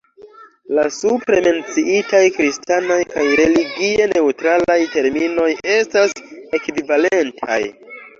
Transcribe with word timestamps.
La 0.75 0.83
supre 0.93 1.41
menciitaj 1.47 2.21
kristanaj 2.37 2.97
kaj 3.11 3.25
religie 3.39 4.07
neŭtralaj 4.13 4.79
terminoj 4.95 5.47
estas 5.75 6.17
ekvivalentaj. 6.61 7.61